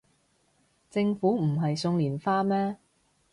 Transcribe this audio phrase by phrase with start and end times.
[0.89, 2.77] 政府唔係送連花咩